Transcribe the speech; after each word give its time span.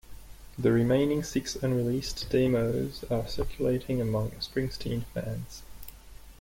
The 0.57 0.71
remaining 0.71 1.21
six 1.23 1.55
unreleased 1.55 2.25
demos 2.31 3.05
are 3.11 3.27
circulating 3.27 4.01
among 4.01 4.31
Springsteen 4.39 5.03
fans. 5.13 5.61